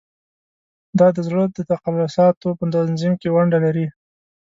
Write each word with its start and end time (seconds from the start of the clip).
دا 0.99 1.07
د 1.15 1.17
زړه 1.27 1.43
د 1.55 1.57
تقلصاتو 1.71 2.49
په 2.59 2.65
تنظیم 2.75 3.13
کې 3.21 3.33
ونډه 3.35 3.57
لري. 3.65 3.85